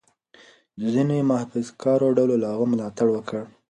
[0.93, 3.41] ځینو محافظه کارو ډلو له هغه ملاتړ وکړ.